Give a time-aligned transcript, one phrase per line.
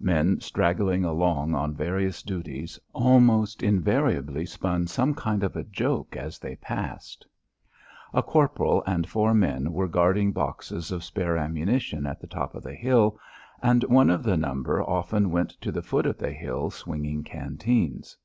[0.00, 6.40] Men straggling along on various duties almost invariably spun some kind of a joke as
[6.40, 7.24] they passed.
[8.12, 12.64] A corporal and four men were guarding boxes of spare ammunition at the top of
[12.64, 13.20] the hill,
[13.62, 18.16] and one of the number often went to the foot of the hill swinging canteens.